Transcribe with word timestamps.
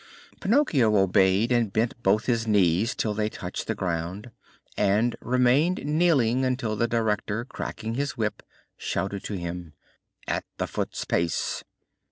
Pinocchio 0.39 0.95
obeyed, 0.97 1.51
and 1.51 1.71
bent 1.71 2.01
both 2.01 2.25
his 2.25 2.47
knees 2.47 2.95
till 2.95 3.13
they 3.13 3.29
touched 3.29 3.67
the 3.67 3.75
ground, 3.75 4.31
and 4.75 5.15
remained 5.21 5.85
kneeling 5.85 6.43
until 6.43 6.75
the 6.75 6.87
director, 6.87 7.45
cracking 7.45 7.93
his 7.93 8.17
whip, 8.17 8.41
shouted 8.77 9.23
to 9.25 9.35
him: 9.37 9.73
"At 10.27 10.43
a 10.57 10.65
foot's 10.65 11.05
pace!" 11.05 11.63